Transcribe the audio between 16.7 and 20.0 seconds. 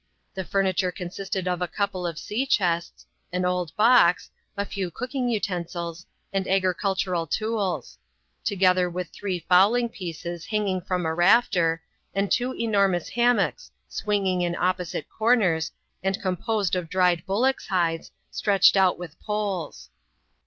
of dried bullocks' hides, stretched out with poles.